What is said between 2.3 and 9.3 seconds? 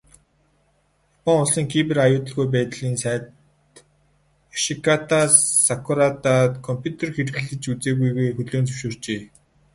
байдлын сайд Ёшитака Сакурада компьютер хэрэглэж үзээгүйгээ хүлээн зөвшөөрчээ.